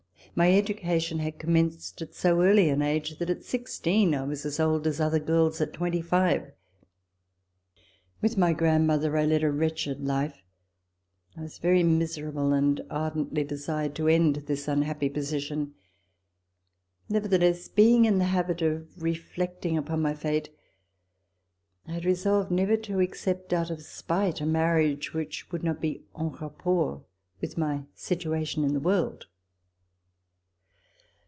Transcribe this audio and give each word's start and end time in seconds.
My 0.33 0.53
education 0.57 1.19
had 1.19 1.39
commenced 1.39 2.01
at 2.01 2.15
so 2.15 2.41
early 2.41 2.69
an 2.69 2.81
age 2.81 3.17
that 3.19 3.29
at 3.29 3.43
sixteen 3.43 4.15
I 4.15 4.23
was 4.23 4.45
as 4.45 4.61
old 4.61 4.87
as 4.87 5.01
other 5.01 5.19
girls 5.19 5.59
at 5.59 5.73
twenty 5.73 5.97
RECOLLECTIONS 6.01 6.21
OF 6.21 6.39
THE 6.39 6.39
REVOLUTION 6.47 6.51
five. 6.53 8.21
With 8.21 8.37
my 8.37 8.53
grandmother 8.53 9.17
I 9.17 9.25
led 9.25 9.43
a 9.43 9.51
wretched 9.51 9.99
Hfe. 9.99 10.33
I 11.35 11.41
was 11.41 11.57
very 11.57 11.83
miserable 11.83 12.53
and 12.53 12.79
ardently 12.89 13.43
desired 13.43 13.93
to 13.95 14.07
end 14.07 14.37
this 14.45 14.69
unhappy 14.69 15.09
position. 15.09 15.73
Nevertheless, 17.09 17.67
being 17.67 18.05
in 18.05 18.17
the 18.17 18.25
habit 18.25 18.61
of 18.61 19.03
reflecting 19.03 19.77
upon 19.77 20.01
my 20.01 20.13
fate, 20.13 20.47
I 21.85 21.91
had 21.91 22.05
resolved 22.05 22.49
never 22.51 22.77
to 22.77 23.01
accept, 23.01 23.51
out 23.51 23.69
of 23.69 23.81
spite, 23.81 24.39
a 24.39 24.45
marriage 24.45 25.13
which 25.13 25.51
would 25.51 25.61
not 25.63 25.81
be 25.81 26.05
e7i 26.15 26.39
rapport 26.39 27.03
with 27.41 27.57
my 27.57 27.83
situation 27.95 28.63
in 28.63 28.71
the 28.73 28.79
world. 28.79 29.25